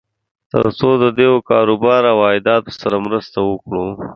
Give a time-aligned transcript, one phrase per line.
[0.51, 3.87] تر څو د دوی کار و بار او عایداتو سره مرسته وکړو.